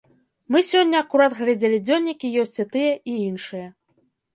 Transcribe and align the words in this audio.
Мы 0.55 0.61
сёння 0.69 1.01
акурат 1.05 1.37
глядзелі 1.41 1.79
дзённікі, 1.85 2.35
ёсць 2.47 2.59
і 2.67 2.69
тыя, 2.77 2.93
і 3.15 3.23
іншыя. 3.31 3.67